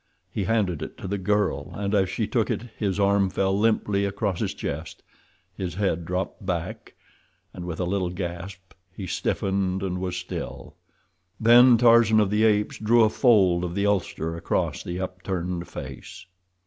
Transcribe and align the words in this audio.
He 0.31 0.45
handed 0.45 0.81
it 0.81 0.97
to 0.97 1.07
the 1.07 1.19
girl, 1.19 1.73
and 1.75 1.93
as 1.93 2.09
she 2.09 2.25
took 2.25 2.49
it 2.49 2.63
his 2.75 2.99
arm 2.99 3.29
fell 3.29 3.55
limply 3.55 4.03
across 4.03 4.39
his 4.39 4.55
chest, 4.55 5.03
his 5.55 5.75
head 5.75 6.05
dropped 6.05 6.43
back, 6.43 6.95
and 7.53 7.65
with 7.65 7.79
a 7.79 7.83
little 7.85 8.09
gasp 8.09 8.73
he 8.97 9.05
stiffened 9.05 9.83
and 9.83 10.01
was 10.01 10.17
still. 10.17 10.73
Then 11.39 11.77
Tarzan 11.77 12.19
of 12.19 12.31
the 12.31 12.45
Apes 12.45 12.79
drew 12.79 13.03
a 13.03 13.09
fold 13.11 13.63
of 13.63 13.75
the 13.75 13.85
ulster 13.85 14.35
across 14.35 14.81
the 14.81 14.99
upturned 14.99 15.67
face. 15.67 16.25